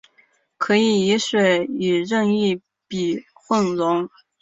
[0.57, 4.09] 可以与水以任意比混溶。